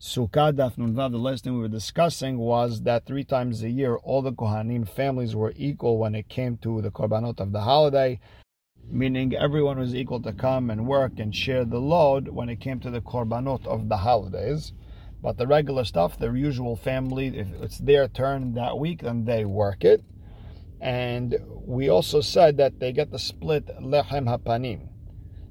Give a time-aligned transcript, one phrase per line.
[0.00, 3.96] Sukkah Daf Nunvav, the last thing we were discussing was that three times a year
[3.96, 8.20] all the Kohanim families were equal when it came to the Korbanot of the holiday,
[8.88, 12.78] meaning everyone was equal to come and work and share the load when it came
[12.78, 14.72] to the Korbanot of the holidays.
[15.20, 19.44] But the regular stuff, the usual family, if it's their turn that week, then they
[19.44, 20.04] work it.
[20.80, 21.36] And
[21.66, 24.90] we also said that they get the split lechem hapanim.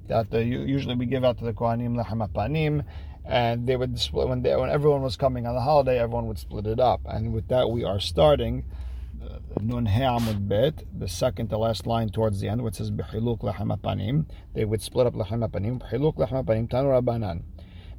[0.08, 2.86] That usually we give out to the Kohanim lechem hapanim,
[3.28, 6.40] and they would split when they, when everyone was coming on the holiday, everyone would
[6.40, 7.02] split it up.
[7.06, 8.64] And with that, we are starting
[9.22, 13.40] uh, Nun Amud Bet, the second to last line towards the end, which says B'chiluk
[13.40, 14.28] Lechem Apanim.
[14.54, 15.80] They would split up Lechem Apanim.
[15.80, 17.44] B'chiluk Lechem Apanim Tanu Rabbanan.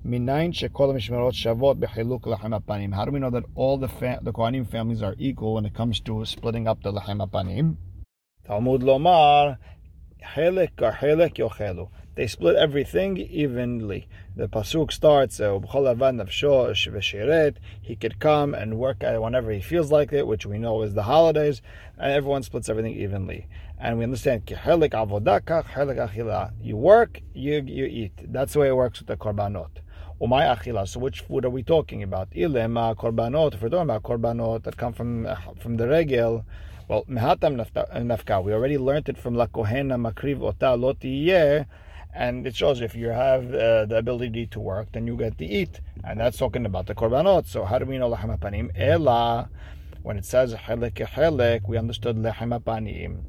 [0.06, 2.94] Minayin shekol mishmerot shavot apanim.
[2.94, 5.74] How do we know that all the fa- the Kohanim families are equal when it
[5.74, 7.76] comes to splitting up the lechem apanim?
[8.46, 9.58] Talmud lomar
[10.22, 11.88] helek helek yochelu.
[12.14, 14.08] They split everything evenly.
[14.34, 15.60] The pasuk starts, uh,
[17.80, 21.04] he could come and work whenever he feels like it, which we know is the
[21.04, 21.62] holidays,
[21.96, 23.46] and everyone splits everything evenly.
[23.78, 28.32] And we understand, you work, you, you eat.
[28.32, 29.70] That's the way it works with the korbanot.
[30.20, 30.88] Umay achila.
[30.88, 32.30] So which food are we talking about?
[32.32, 33.54] Ilema korbanot.
[33.54, 35.28] If we're talking about korbanot that come from
[35.60, 36.44] from the regel,
[36.88, 38.42] well, mehatam nafka.
[38.42, 41.66] We already learned it from la kohena makriv ota lotiyeh
[42.14, 45.44] and it shows if you have uh, the ability to work, then you get to
[45.44, 47.46] eat, and that's talking about the korbanot.
[47.46, 48.70] So how do we know lechem panim?
[48.76, 49.48] Ela,
[50.02, 53.24] when it says chelek chelek, we understood lechem panim.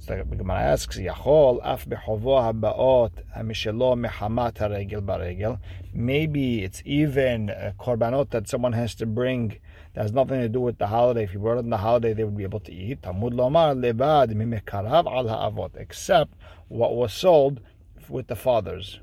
[0.00, 5.58] So the Gemara asks, Yachol af bechovo habaot hamishelo mechamat haregel baregel.
[5.94, 7.46] Maybe it's even
[7.78, 9.58] korbanot that someone has to bring
[9.94, 11.24] that has nothing to do with the holiday.
[11.24, 13.02] If you brought it on the holiday, they would be able to eat.
[13.02, 16.34] Talmud lomar levad mimekarav al ha'avot, except
[16.68, 17.60] what was sold
[18.08, 19.00] with the fathers.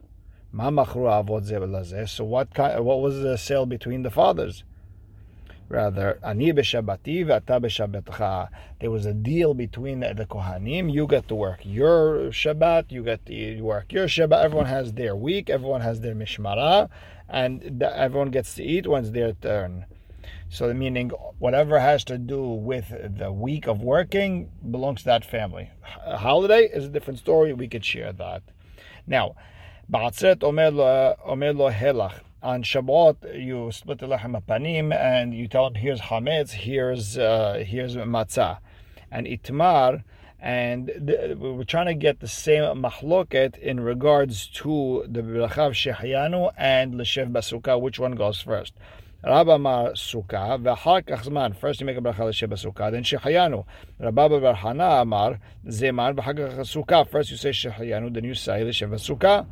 [0.54, 4.66] So what kind, what was the sale between the fathers?
[5.70, 8.50] Rather, ani b'shabati v'ata
[8.82, 10.92] There was a deal between the, kohanim.
[10.92, 14.44] You get to work your Shabbat, you get to work your Shabbat.
[14.44, 16.90] Everyone has their week, everyone has their mishmara,
[17.30, 19.86] and everyone gets to eat when it's their turn.
[20.50, 21.10] So, meaning
[21.40, 25.70] whatever has to do with the week of working belongs to that family.
[26.06, 27.54] A holiday is a different story.
[27.54, 28.44] We could share that.
[29.08, 29.36] Now,
[29.92, 30.72] Ba'atzeret omer
[31.54, 32.22] lo helach.
[32.44, 37.64] On Shabbat, you split the lechem panim and you tell him, here's hametz, here's uh,
[37.68, 38.60] here's matzah,
[39.12, 40.04] and itmar.
[40.40, 40.90] And
[41.40, 47.32] we're trying to get the same mahloket in regards to the brachav shehyanu and l'shev
[47.32, 47.80] basuka.
[47.80, 48.74] Which one goes first?
[49.24, 51.56] Rav Amar Sukkah, V'achar zman.
[51.56, 53.66] First you make a bracha l'shem Sukkah, then Shechayanu.
[54.00, 58.90] Rabba Bar Hana Amar, Zeman, V'achar kach First you say Shechayanu, then you say l'shem
[58.94, 59.46] Sukkah.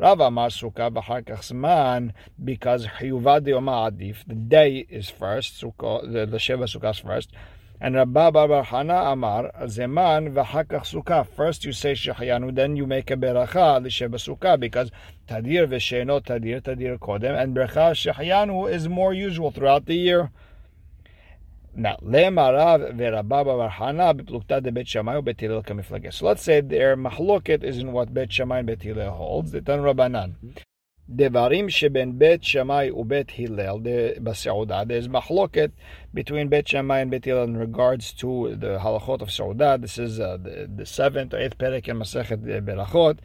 [0.00, 2.10] Rav Amar Sukkah, V'achar zman,
[2.42, 7.30] because Chiyuvah Deoma Adif, the day is first, Sukkah, the, the Sukkah is first.
[7.80, 11.26] And Rabba Bar Hana Amar Zeman v'Hakach Sukkah.
[11.26, 14.90] First you say Shechayanu, then you make a beracha l'sheba Sukkah because
[15.28, 20.30] Tadir v'Sheno Tadir Tadir Kodem, and beracha Shechayanu is more usual throughout the year.
[21.74, 26.12] Now, le'marav ve'Rabba Bar Hana b'plukta de Bet Shammai u'Bet.
[26.12, 29.50] So let's say their mahloket is in what Bet Shammai and holds.
[29.50, 30.34] The Tan Rabbanan.
[31.12, 33.78] Devarim sheben bet shemai ubet Hillel.
[33.80, 35.72] Baseudah, there's machloket
[36.14, 39.78] between bet shemai and bet Hillel in regards to the halachot of Seudah.
[39.82, 43.18] This is uh, the, the, seventh or eighth perek in Masechet Berachot.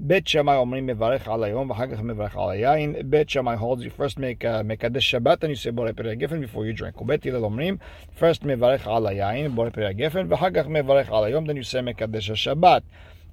[0.00, 3.10] Bet shemai omrim mevarech al hayom v'hagach mevarech al hayayin.
[3.10, 6.40] Bet Shammai holds you first make uh, mekadesh Shabbat and you say borei perek gefen
[6.40, 6.96] before you drink.
[6.96, 7.80] Ubet Hillel omrim
[8.12, 11.46] first mevarech al hayayin borei perek gefen v'hagach mevarech al hayom.
[11.46, 12.80] Then you say mekadesh Shabbat.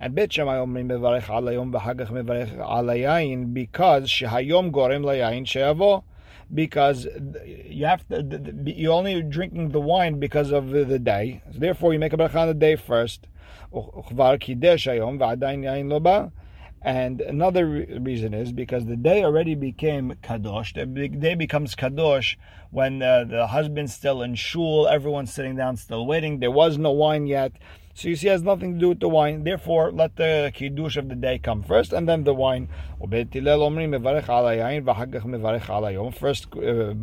[0.04, 6.04] And bitcham ayomrim mevarech alayom v'hagach mevarech al because shehayom gorem layayin sheavo.
[6.54, 7.08] Because
[7.66, 8.22] you have to,
[8.66, 11.42] you only drinking the wine because of the day.
[11.54, 13.28] So therefore, you make a bracha on the day first.
[16.82, 17.66] And another
[18.02, 20.74] reason is because the day already became kadosh.
[20.74, 22.36] The day becomes kadosh
[22.72, 26.40] when uh, the husband's still in shul, everyone's sitting down, still waiting.
[26.40, 27.54] There was no wine yet.
[27.96, 29.44] So you see, it has nothing to do with the wine.
[29.44, 32.68] Therefore, let the kiddush of the day come first, and then the wine.
[33.00, 33.36] First,
[36.56, 36.94] uh,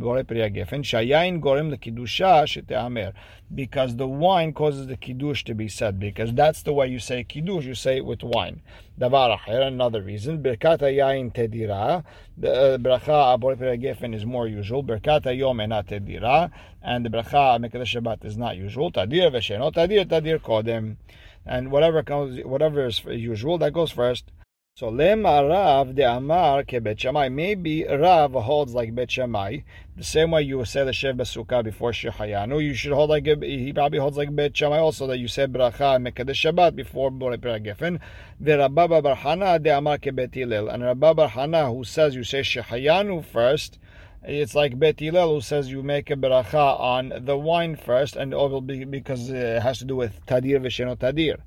[3.53, 5.99] because the wine causes the kiddush to be said.
[5.99, 7.65] Because that's the way you say kiddush.
[7.65, 8.61] You say it with wine.
[8.99, 10.43] Another reason.
[10.43, 12.03] Birkat yain tedira.
[12.37, 14.83] The uh, bracha pri gefen is more usual.
[14.83, 16.51] Birkat yom not tedira,
[16.81, 18.91] and the bracha mekadesh Shabbat is not usual.
[18.91, 20.97] Tadir v'sheno tadir tadir kodem,
[21.45, 24.31] and whatever comes, whatever is usual that goes first.
[24.73, 27.27] So lema Rav de Amar ke Bet Shammai.
[27.29, 29.59] Maybe Rav holds like Bet Shammai.
[29.97, 33.73] The same way you say the Shev Basukah before Shehayanu, you should hold like he
[33.73, 37.99] probably holds like Bet Shammai also that you say Bracha Mekadesh Shabbat before Borei Gefen.
[38.39, 40.69] The Rabba Bar Hana de Amar ke Bet Hillel.
[40.69, 43.77] And Rabba Bar Hana who says you say Shehayanu first.
[44.23, 48.33] It's like Bet Hillel who says you make a bracha on the wine first, and
[48.33, 51.41] it will be because it has to do with Tadir v'Sheno Tadir.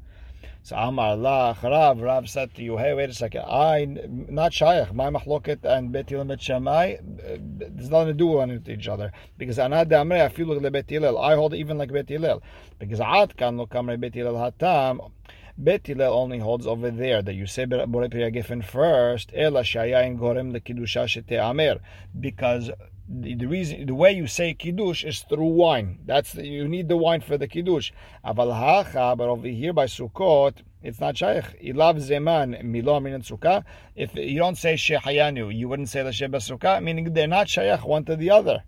[0.62, 4.92] So Amar Lach Rav, Rav said to you, hey, wait a second, I, not Shayach,
[4.94, 9.12] my Mahloket and Bet Hillel Bet Shammai, uh, there's nothing to do with each other.
[9.36, 12.42] Because Anad Amre, I feel like Bet Hillel, I hold even like Bet Hillel.
[12.78, 15.10] Because Ad Kan Lo Kamre Bet Hillel Hatam,
[15.56, 20.18] Bet Hillel only holds over there that you say Borei Pri Gefen first, Ela Shayayin
[20.18, 21.78] Gorem Le Kiddusha Shete Amer.
[22.18, 22.70] Because
[23.08, 25.98] the, the, reason the way you say kiddush is through wine.
[26.06, 27.92] That's the, you need the wine for the kiddush.
[28.24, 30.54] Aval hacha, but over here by Sukkot,
[30.84, 31.44] it's not shaykh.
[31.62, 33.64] Ilav zeman milo min sukkah.
[33.96, 37.86] If you don't say shehayanu, you wouldn't say the sheba sukkah, meaning they're not shaykh
[37.86, 38.64] one to the other.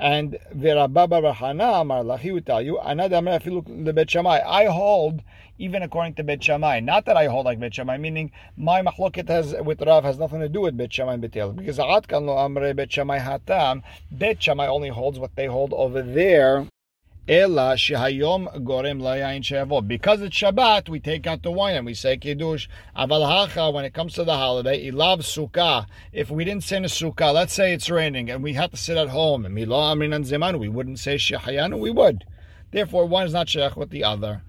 [0.00, 2.78] And Verababa Rahana Amar Lachi will tell you.
[2.78, 5.22] I hold
[5.58, 6.80] even according to Bet Shammai.
[6.80, 10.40] Not that I hold like Bet Shammai, meaning my machloket has with Rav has nothing
[10.40, 11.52] to do with Bet Shammai and Betel.
[11.52, 16.00] Because Atkan lo Amre Bet Shammai Hatam, Bet Shammai only holds what they hold over
[16.00, 16.66] there
[17.30, 19.86] Ela shehayom gorem layayin.
[19.86, 22.66] Because it's Shabbat, we take out the wine and we say kiddush.
[22.96, 25.86] Aval hacha, when it comes to the holiday, ilav sukkah.
[26.12, 28.96] If we didn't say a sukkah, let's say it's raining and we have to sit
[28.96, 32.24] at home, milo amrin and zeman, we wouldn't say shehayanu, we would.
[32.72, 34.42] Therefore, one is not sheikh with the other.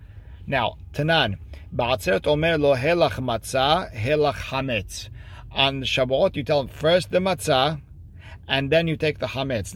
[0.48, 1.38] Now, Tanan,
[1.76, 5.10] ba'atzeret omer lo helach matzah, helach hametz.
[5.52, 7.80] On Shabbat, you tell them first the matzah,
[8.48, 9.76] and then you take the hametz.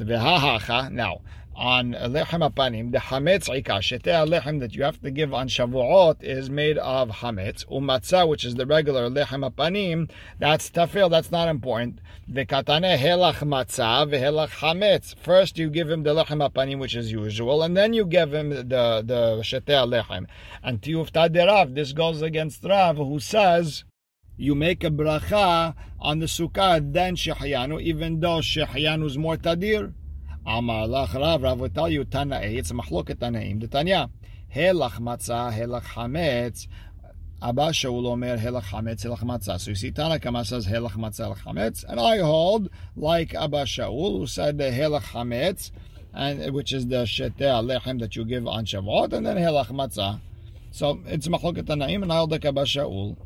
[0.91, 1.21] Now,
[1.55, 6.21] on lechem apanim, the hametz ika, shetei lechem that you have to give on Shavuot
[6.21, 7.65] is made of hametz.
[7.67, 11.99] Umatzah, which is the regular lechem apanim, that's tafil, that's not important.
[12.29, 15.15] Vekatane helach matzah, vehelach hametz.
[15.17, 18.49] First you give him the lechem apanim, which is usual, and then you give him
[18.49, 20.27] the, the shetei lechem.
[20.61, 23.85] And tiyufta derav, this goes against Rav, who says,
[24.37, 29.93] you make a bracha on the sukkah, then shehayanu, even though shehayanu is more tadir.
[30.47, 33.59] Amar lach Rav, Rav will tell you Tana'i, it's machloket Tanaim.
[33.61, 34.11] The Tanya,
[34.55, 36.67] Helach matzah, helach hametz.
[37.41, 39.59] Abba Shaul omer helach hametz, helach matzah.
[39.59, 44.19] So you see, Tanakama says helach matzah, helach hametz, and I hold like Abba Shaul
[44.19, 45.71] who said the helach hametz,
[46.13, 50.19] and which is the sheteh alechem that you give on Shavuot, and then helach matzah.
[50.69, 53.17] So it's machloket Tanaim, and I hold like Abba Shaul.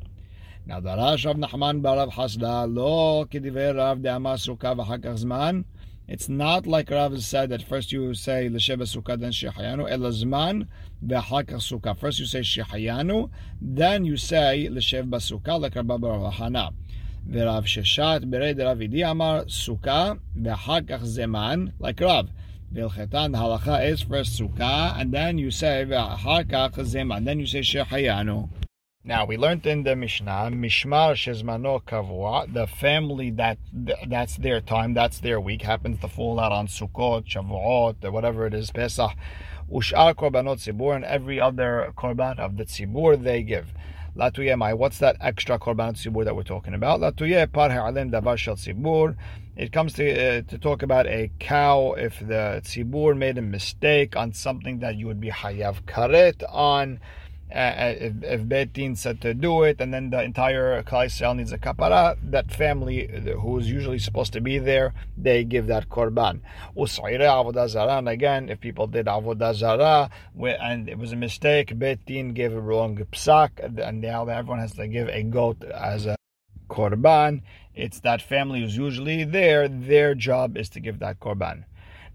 [0.65, 5.65] Now the Rash of Nachman barav Hasda lo kediver Rav de Amasuka v'chakach zman.
[6.12, 10.68] It's not like Rav said that first you say l'sheva sukkah then shehayanu elazman
[11.06, 11.96] v'hakach sukkah.
[11.96, 13.30] First you say shehayanu,
[13.62, 16.72] then you say l'shev basukah like Rabbi Hana.
[17.30, 22.32] V'Rav Sheshat bered Rav Idi Amar sukkah v'hakach zeman like Rav.
[22.74, 27.24] V'ilchetan halacha is first sukkah and then you say v'hakach zeman.
[27.24, 28.50] Then you say shehayanu.
[29.06, 33.57] Now we learned in the Mishnah, Mishmar Shezmano Kavua, the family that
[34.06, 38.54] that's their time, that's their week, happens to fall out on Sukkot, Shavuot, whatever it
[38.54, 39.12] is, Pesach,
[39.72, 43.74] Ushar Korbanot Tzibur, and every other Korban of the Tzibur they give.
[44.18, 47.00] Latuye Mai, what's that extra Korban Tzibur that we're talking about?
[47.00, 49.16] Latuye Par Ha'alim Davar Shel.
[49.56, 54.18] It comes to uh, to talk about a cow if the Tzibur made a mistake
[54.18, 57.00] on something that you would be Hayav Karet on
[57.53, 61.51] uh, if, if Beit Din said to do it, and then the entire Klal needs
[61.51, 63.08] a kapara, that family
[63.41, 66.41] who is usually supposed to be there, they give that korban.
[66.75, 72.06] Usaira Avodazara, and again, if people did avodah zara and it was a mistake, Beit
[72.06, 76.15] Din gave a wrong psak, and now everyone has to give a goat as a
[76.70, 77.41] korban.
[77.74, 79.68] It's that family who's usually there.
[79.68, 81.63] Their job is to give that korban.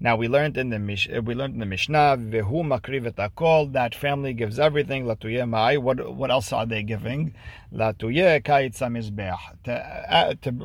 [0.05, 3.73] Now we learned in the Mish, uh, we learned in the Mishnah, vehu makriv akol.
[3.73, 5.07] That family gives everything.
[5.07, 5.79] Latuye mai.
[5.79, 7.33] What what else are they giving?
[7.73, 9.41] Latuye kaitza mizbeach.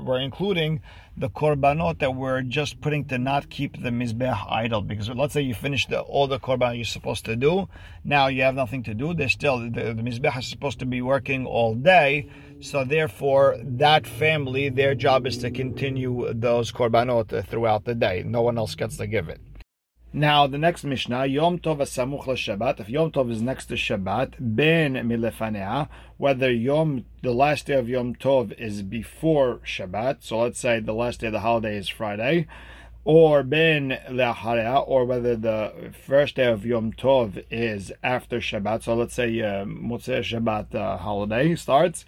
[0.05, 0.81] We're including
[1.19, 4.81] the korbanot that we're just putting to not keep the mizbeach idle.
[4.81, 7.67] Because let's say you finish the, all the korban you're supposed to do.
[8.05, 9.13] Now you have nothing to do.
[9.13, 12.29] There's still the, the mizbeach is supposed to be working all day.
[12.61, 18.23] So therefore, that family, their job is to continue those korbanot throughout the day.
[18.25, 19.41] No one else gets to give it.
[20.11, 22.79] Now, the next Mishnah, Yom Tov Asamuch Shabbat.
[22.79, 25.87] If Yom Tov is next to Shabbat, Ben Milefanea,
[26.17, 30.93] whether Yom, the last day of Yom Tov is before Shabbat, so let's say the
[30.93, 32.47] last day of the holiday is Friday,
[33.05, 38.95] or Ben Le'acharea, or whether the first day of Yom Tov is after Shabbat, so
[38.95, 42.05] let's say uh, Shabbat uh, holiday starts,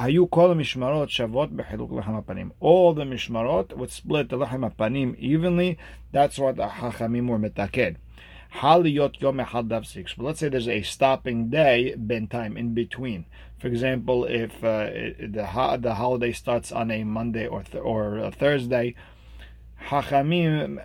[0.00, 2.52] Hayu kol mishmarot shavot bechiluk lechem apanim.
[2.58, 5.76] All the mishmarot would split the lechem apanim evenly.
[6.10, 7.96] That's what the hachamim were metaked.
[8.54, 10.16] Haliyot yom echad davsik.
[10.16, 13.26] But let's say there's a stopping day, ben time in between.
[13.58, 14.86] For example, if uh,
[15.18, 18.94] the the holiday starts on a Monday or th- or a Thursday,
[19.88, 20.82] hachamim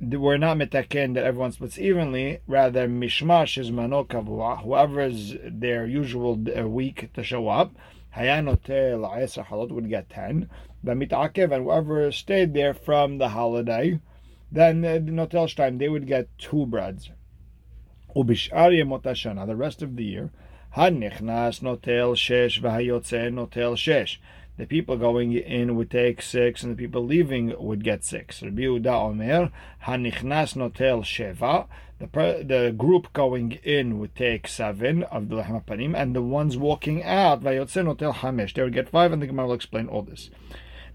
[0.00, 2.38] we're not metaken that everyone splits evenly.
[2.46, 7.72] Rather, mishmash is manokavua, whoever's their usual uh, week to show up
[8.16, 9.08] hayanotel
[9.44, 10.48] halot would get ten.
[10.82, 14.00] The mitakev and whoever stayed there from the holiday,
[14.50, 17.10] then uh, the notel time they would get two breads.
[18.14, 20.30] Yemot the rest of the year,
[22.16, 24.18] shesh v'hayotze notel shesh
[24.58, 28.42] the people going in would take six, and the people leaving would get six.
[28.42, 29.52] Rabbi Yehuda Omer,
[29.84, 31.68] Hanichnas Notel Sheva.
[32.00, 37.02] The, the group going in would take seven of the Lechem and the ones walking
[37.02, 40.30] out, Vayotze Notel Hamesh, they would get five, and the Gemara will explain all this.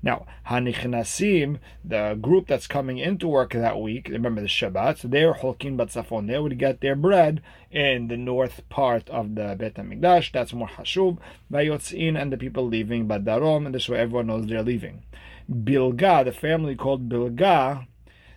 [0.04, 5.34] Now, Hanichnasim, the group that's coming into work that week, remember the Shabbat, so they're
[5.34, 6.28] Holkin Batzafon.
[6.28, 7.42] They would get their bread
[7.72, 10.34] in the north part of the Bet HaMikdash.
[10.34, 11.20] That's more Hashub.
[11.50, 15.04] Vayotzin, and the people leaving Badarom, and this way everyone knows they're leaving.
[15.50, 17.88] Bilga, the family called Bilga,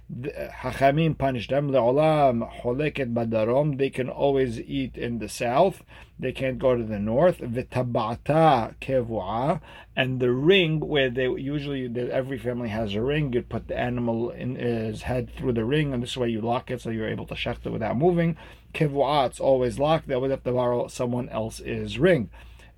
[0.09, 1.71] Hachamim punished them.
[1.71, 3.77] Le'olam holeket badarom.
[3.77, 5.83] They can always eat in the south.
[6.19, 7.39] They can't go to the north.
[7.39, 9.61] V'tabata kevua.
[9.97, 13.33] And the ring where they usually every family has a ring.
[13.33, 16.71] You put the animal in his head through the ring, and this way you lock
[16.71, 18.37] it so you're able to shecht it without moving.
[18.75, 20.07] Kevua, it's always locked.
[20.07, 22.31] They always have to borrow someone else's ring.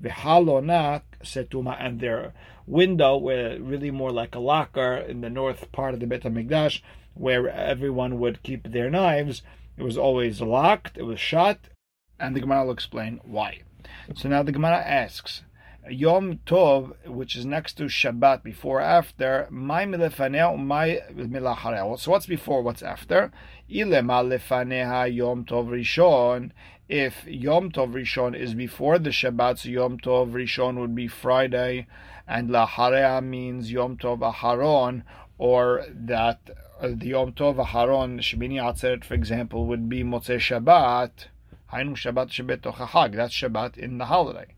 [0.03, 2.33] V'halona setuma, and their
[2.67, 6.81] window, where really more like a locker in the north part of the Bet HaMikdash,
[7.19, 9.43] where everyone would keep their knives.
[9.77, 11.59] It was always locked, it was shut,
[12.19, 13.61] and the Gemara will explain why.
[14.15, 15.43] So now the Gemara asks,
[15.91, 21.99] Yom Tov, which is next to Shabbat, before after, my milefaneh, my milachareh.
[21.99, 23.33] So what's before, what's after?
[23.71, 26.51] Ilema lefaneha Yom Tov Rishon.
[26.89, 31.87] If Yom Tov Rishon is before the Shabbat, so Yom Tov Rishon would be Friday,
[32.27, 35.05] and Lahareha means Yom Tov Aharon,
[35.39, 36.41] or that
[36.81, 41.27] the Yom Tov Aharon, Shemini Atzeret, for example, would be Motzei Shabbat,
[41.73, 44.55] Hainu Shabbat Shebet That's Shabbat in the holiday.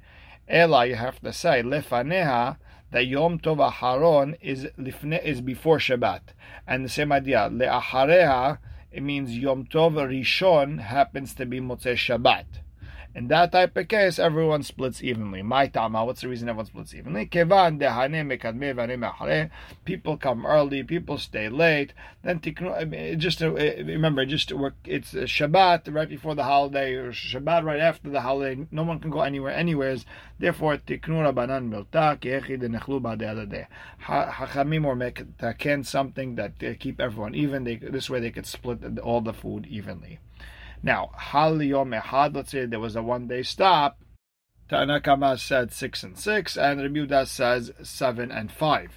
[0.46, 2.58] Ela, you have to say, Lefaneha,
[2.90, 6.20] that Yom Tov Aharon is lifne, is before Shabbat.
[6.66, 8.58] And the same idea, Le'ahareha,
[8.92, 12.44] it means Yom Tov Rishon happens to be Motzei Shabbat.
[13.12, 15.42] In that type of case, everyone splits evenly.
[15.42, 17.26] My tama, uh, what's the reason everyone splits evenly?
[17.26, 17.80] Kevan
[19.84, 21.92] People come early, people stay late.
[22.22, 22.40] Then
[23.18, 24.74] just uh, remember, just work.
[24.84, 28.68] It's uh, Shabbat right before the holiday, or Shabbat right after the holiday.
[28.70, 30.06] No one can go anywhere, anywheres.
[30.38, 33.66] Therefore, tiknu rabbanan milta keechid nechlu ba'de
[34.02, 37.64] Hachamim or make taken something that keep everyone even.
[37.64, 40.20] They, this way, they could split all the food evenly.
[40.82, 43.98] Now, Hal Yom Ehad, let's say there was a one day stop.
[44.70, 48.96] Tanakama said six and six, and Rebuda says seven and five.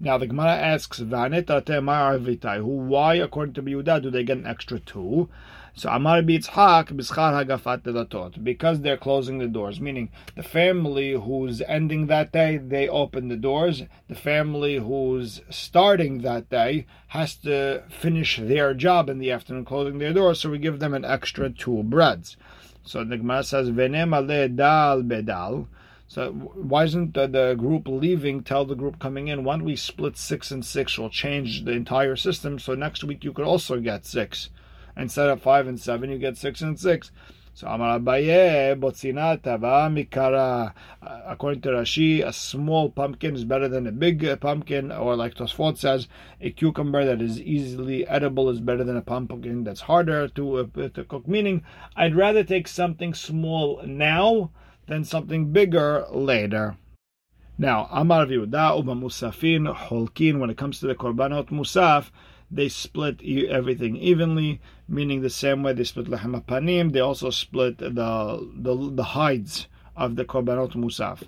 [0.00, 4.46] Now the Gemara asks, Vanetate Ma'arvitai, who Why, according to Yehuda, do they get an
[4.46, 5.30] extra two?
[5.76, 11.60] So Amar Bitzhak B'schar Hagafat Delatot because they're closing the doors, meaning the family who's
[11.62, 13.82] ending that day they open the doors.
[14.06, 19.98] The family who's starting that day has to finish their job in the afternoon, closing
[19.98, 20.38] their doors.
[20.38, 22.36] So we give them an extra two breads.
[22.84, 25.66] So the Gemara says Venem Dal Bedal.
[26.06, 29.42] So why isn't the, the, group leaving tell the group coming in?
[29.42, 30.96] Why don't we split six and six?
[30.96, 32.60] We'll change the entire system.
[32.60, 34.50] So next week you could also get six
[34.96, 37.10] instead of five and seven, you get six and six.
[37.56, 40.72] So Amar Abaye, Botzina Tava Mikara.
[41.00, 45.34] Uh, according to Rashi, a small pumpkin is better than a big pumpkin, or like
[45.34, 46.08] Tosfot says,
[46.40, 50.88] a cucumber that is easily edible is better than a pumpkin that's harder to, uh,
[50.88, 51.28] to cook.
[51.28, 51.62] Meaning,
[51.94, 54.50] I'd rather take something small now
[54.88, 56.76] than something bigger later.
[57.56, 62.10] Now, Amar Viuda Uba Musafin Holkin, when it comes to the Korbanot Musaf,
[62.50, 67.78] they split everything evenly, meaning the same way they split lechem panim, they also split
[67.78, 71.22] the, the, the hides of the korbanot musaf.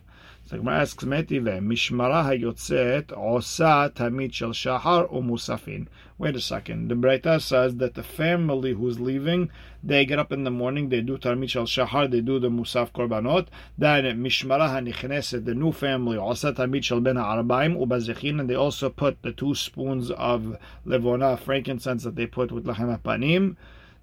[0.49, 5.88] So asks, Metive, Mishmara hayotzet osa tamid shel shahar umusafin.
[6.19, 6.87] Wait a second.
[6.87, 9.50] The Breita says that the family who's leaving,
[9.83, 12.93] they get up in the morning, they do tamid shel shahar, they do the musaf
[12.93, 13.49] korbanot.
[13.76, 18.88] Then Mishmara hanichneset, the new family, osa tamid shel ben ha'arbaim ubazechin, and they also
[18.88, 23.57] put the two spoons of levona, frankincense that they put with lachem panim.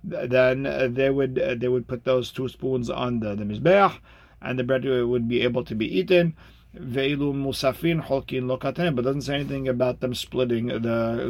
[0.03, 3.97] Then uh, they would uh, they would put those two spoons on the, the mizbeach
[4.43, 6.35] and the bread would be able to be eaten.
[6.75, 10.79] Veilu musafin holkin lokatane, but doesn't say anything about them splitting the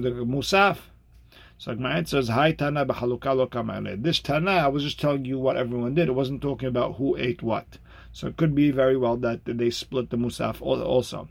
[0.01, 0.77] the musaf.
[1.57, 2.85] So it says, "Hi Tana
[3.97, 6.07] This Tana, I was just telling you what everyone did.
[6.09, 7.77] It wasn't talking about who ate what.
[8.11, 11.27] So it could be very well that they split the musaf also.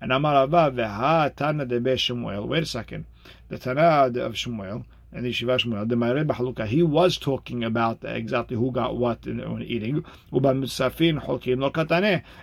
[0.00, 2.46] And Amar Ava veha Tana de Shmuel.
[2.46, 3.06] Wait a second.
[3.48, 4.84] The Tana of Shmuel
[5.16, 9.26] and the Shiva Shmuel, the Ma'areh B'Haluka, he was talking about exactly who got what
[9.26, 10.04] in, when eating.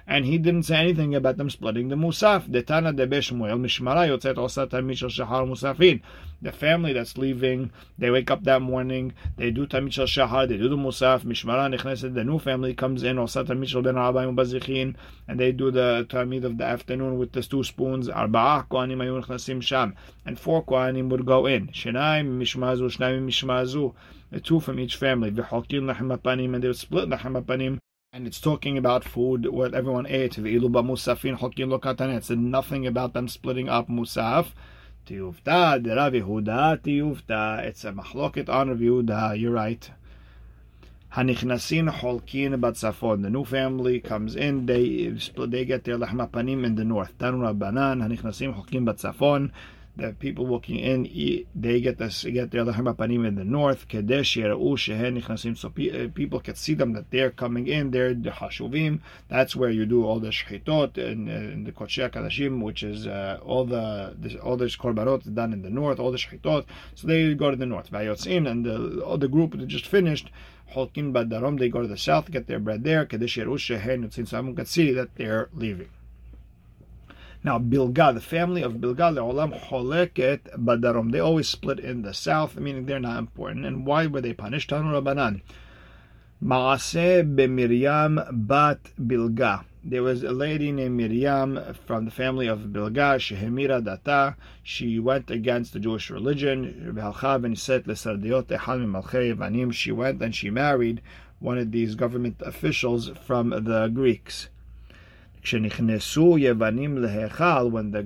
[0.07, 2.51] And he didn't say anything about them splitting the Musaf.
[2.51, 6.01] The Tana de Shmuel, Mishmara Yotzet Osat Mishal Shahar Musafin.
[6.41, 10.57] The family that's leaving, they wake up that morning, they do Tamid Shal Shahar, they
[10.57, 14.35] do the Musaf, Mishmara Nechneset, the new family comes in, Osat Tamid Shal Ben Arbaim
[14.35, 14.95] Bazichin,
[15.29, 19.23] and they do the Tamid of the afternoon with the two spoons, Arba'ah Kohanim Ayun
[19.23, 21.67] Chnasim Sham, and four Kohanim would go in.
[21.67, 25.31] Shenaim Mishmazu, Shnaim Mishmazu, two from each family.
[25.31, 27.79] V'chokin Lachem Panim, and they would split Lachem Panim
[28.15, 30.37] and it's talking about food, what everyone ate.
[30.37, 34.49] It said nothing about them splitting up musaf.
[35.07, 37.63] Tiyufta, the Rav Yehuda, Tiyufta.
[37.63, 39.39] It's a machloket on Rav Yehuda.
[39.39, 39.89] You're right.
[41.13, 43.23] Hanichnasin holkin batzafon.
[43.23, 44.67] The new family comes in.
[44.67, 45.07] They.
[45.35, 47.17] They get their panim in the north.
[47.17, 48.07] Tanu Rabbanan.
[48.07, 49.51] Hanichnasim holkin batzafon
[49.95, 51.03] the people walking in,
[51.53, 53.85] they get this, get their Lachem Panim in the north.
[55.57, 57.91] So uh, people can see them that they're coming in.
[57.91, 59.01] They're the Hashuvim.
[59.29, 63.39] That's where you do all the Shchitot and, uh, the Kodesh Kadashim, which is uh,
[63.45, 66.65] all the, the all the Korbanot done in the north, all the Shchitot.
[66.95, 67.91] So they go to the north.
[67.91, 70.31] Vayotzin and the, all the group that just finished.
[70.73, 73.07] Holkin Badarom, they go to the south, get their bread there.
[73.11, 75.89] So everyone can see that they're leaving.
[77.45, 82.55] Now, Bilga, the family of Bilga, Le'olam Choleket Badarom, they always split in the south,
[82.55, 83.65] meaning they're not important.
[83.65, 84.69] And why were they punished?
[84.69, 85.41] Tanu Rabbanan.
[86.41, 89.65] Maaseh b'Miriam bat Bilga.
[89.83, 94.37] There was a lady named Miriam from the family of Bilga, Shehemira Data.
[94.63, 96.95] She went against the Jewish religion.
[99.73, 101.01] She went and she married
[101.39, 104.47] one of these government officials from the Greeks
[105.50, 105.68] When the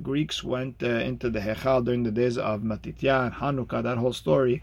[0.00, 4.12] Greeks went uh, into the Hechal during the days of Matitya and Hanukkah, that whole
[4.12, 4.62] story,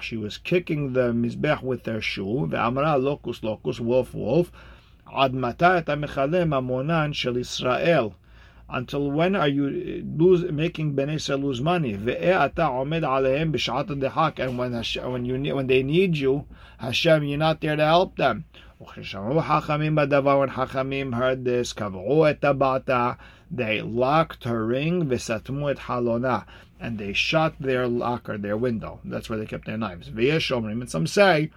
[0.00, 4.50] she was kicking the Mizbech with their shoe, ואמרה locus locus, wolf wolf,
[5.06, 8.08] עד מתי אתה מכלה ממונן של ישראל?
[8.68, 11.92] Until when are you lose, making Bnei Israel lose money?
[11.92, 12.08] And
[14.58, 14.72] when,
[15.12, 16.46] when, you, when they need you,
[16.78, 18.46] Hashem, you're not there to help them.
[18.81, 23.17] Uchishamu Hachamim Badavar, when heard this, Kavru et abata.
[23.51, 26.45] they locked her ring, Visatmu et Halona,
[26.79, 29.01] and they shut their locker, their window.
[29.03, 30.07] That's where they kept their knives.
[30.07, 31.51] Via Shomrim, and some say,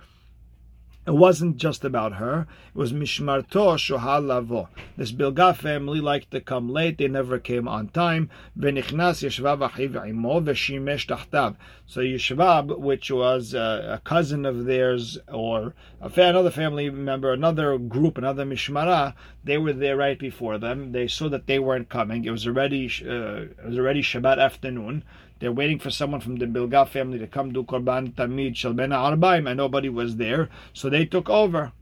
[1.05, 2.47] it wasn't just about her.
[2.69, 4.69] It was Mishmarto Shohal Lavo.
[4.97, 6.99] This Bilga family liked to come late.
[6.99, 8.31] They never came on time.
[8.57, 11.57] V'nichnas Yeshvav Achiv Imo v'shimesh tachtav.
[11.87, 17.79] So Yeshvav, which was a, a cousin of theirs or a, another family member, another
[17.79, 20.93] group, another Mishmara, they were there right before them.
[20.93, 22.25] They saw that they weren't coming.
[22.25, 25.03] It was already uh, it was already Shabbat afternoon.
[25.43, 28.91] They're waiting for someone from the Bilga family to come do Korban Tamid Shel Ben
[28.91, 31.73] Arbaim, and nobody was there, so they took over.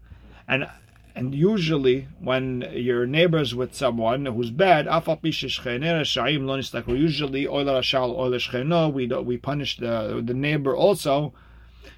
[0.49, 0.67] And
[1.15, 4.89] and usually, when your neighbor's with someone who's bad,
[6.97, 7.47] usually
[8.89, 11.35] we we punish the the neighbor also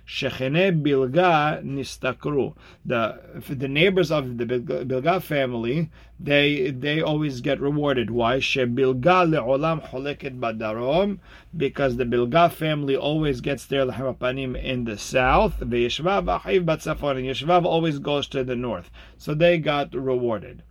[0.07, 2.55] Shechene Bilga Nistakru.
[2.85, 3.19] The
[3.49, 8.11] the neighbors of the Bilga family, they they always get rewarded.
[8.11, 8.39] Why?
[8.39, 11.19] Shebilga le'olam choleket badarom,
[11.57, 15.61] because the Bilga family always gets their lehemapanim in the south.
[15.61, 18.91] Ve'yeshvav achiv batzafon, and Yeshvav always goes to the north.
[19.17, 20.63] So they got rewarded.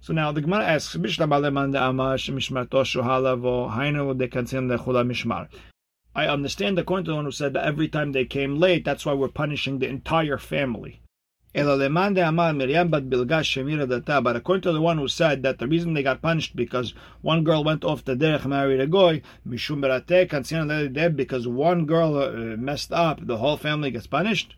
[0.00, 5.04] So now the Gemara asks, "Bishla baleman de amash mishmarto shuhalavo hainu de kansim lechula
[5.04, 5.48] mishmar."
[6.16, 9.04] I understand according to the one who said that every time they came late, that's
[9.04, 11.02] why we're punishing the entire family.
[11.52, 12.14] But according
[14.62, 17.84] to the one who said that the reason they got punished because one girl went
[17.84, 23.90] off the derech married a goy, because one girl uh, messed up, the whole family
[23.90, 24.56] gets punished.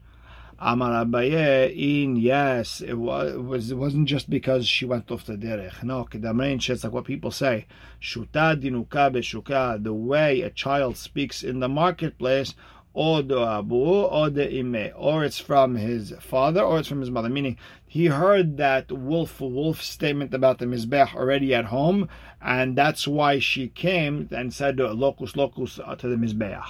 [0.61, 5.85] Amar Abaye, in yes, it was, it wasn't just because she went off the derech.
[5.85, 7.67] No, kedamrein it's like what people say.
[8.03, 12.55] Shuta dinuka beshuka, the way a child speaks in the marketplace,
[12.93, 17.11] or the abu, or the ime, or it's from his father, or it's from his
[17.13, 17.29] mother.
[17.29, 22.09] Meaning, he heard that wolf wolf statement about the mizbech already at home,
[22.43, 26.65] and that's why she came and said locus locus uh, to the mizbech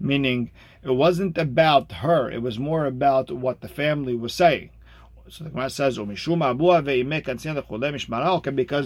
[0.00, 0.50] meaning
[0.82, 4.70] it wasn't about her, it was more about what the family was saying.
[5.28, 6.28] So the Gemara says, because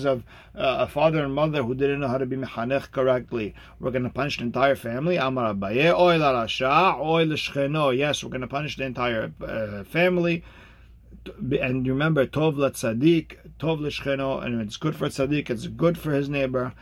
[0.05, 0.24] of
[0.55, 4.03] uh, a father and mother who didn't know how to be mechanech correctly, we're going
[4.03, 5.16] to punish the entire family.
[5.16, 7.96] Amar Abaye, oy la rasha, oy l'shcheno.
[7.96, 10.44] Yes, we're going to punish the entire uh, family.
[11.62, 16.29] And remember, tov tzaddik, tov l'shcheno, and it's good for tzaddik, it's good for his
[16.29, 16.74] neighbor,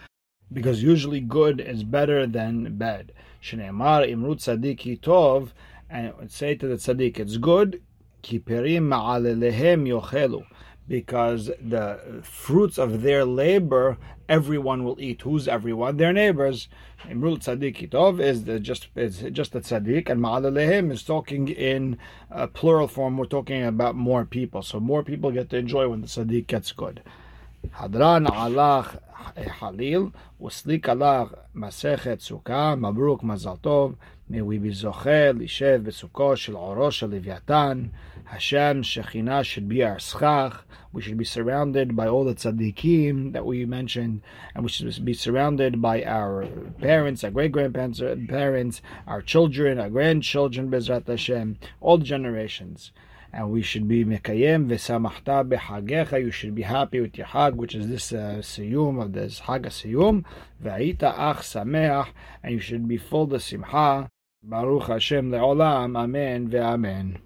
[0.53, 3.13] because usually good is better than bad.
[3.43, 5.51] Shneimar imrut tzaddik tov,
[5.91, 7.83] and say to the tzaddik, it's good
[8.23, 10.47] kiperim ma'alelehem yochelu,
[10.87, 15.23] because the fruits of their labor everyone will eat.
[15.23, 15.97] Who's everyone?
[15.97, 16.69] Their neighbors.
[17.03, 21.99] Imrul tzaddik itov is the just is just a tzaddik, and ma'alelehem is talking in
[22.31, 23.19] a plural form.
[23.19, 26.71] We're talking about more people, so more people get to enjoy when the tzaddik gets
[26.71, 27.03] good.
[27.71, 28.99] Hadran alach
[29.37, 33.97] halil uslik alach masechet sukkah mabruk mazal tov.
[34.29, 37.91] May we be zocher lishev besukko shel oro shel Leviatan.
[38.25, 40.65] Hashem Shekhinah should be our schach.
[40.93, 44.23] We should be surrounded by all the tzaddikim that we mentioned,
[44.55, 46.47] and we should be surrounded by our
[46.81, 52.91] parents, our great grandparents, uh, parents, our children, our grandchildren, Bezrat Hashem, all generations.
[53.33, 56.21] And we should be mekayem v'samachta b'chagecha.
[56.21, 59.65] You should be happy with your hag, which is this uh, siyum of this hag
[59.65, 60.25] siyum.
[60.63, 62.09] V'aita ach sameach,
[62.43, 64.11] and you should be full of simcha.
[64.43, 65.97] Baruch Hashem le'olam.
[65.97, 67.19] Amen ve'amen.